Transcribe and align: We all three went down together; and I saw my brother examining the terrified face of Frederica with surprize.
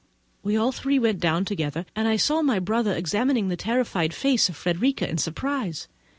We 0.41 0.57
all 0.57 0.71
three 0.71 0.97
went 0.97 1.19
down 1.19 1.45
together; 1.45 1.85
and 1.95 2.07
I 2.07 2.15
saw 2.15 2.41
my 2.41 2.57
brother 2.57 2.91
examining 2.91 3.49
the 3.49 3.55
terrified 3.55 4.15
face 4.15 4.49
of 4.49 4.55
Frederica 4.55 5.05
with 5.11 5.19
surprize. 5.19 5.87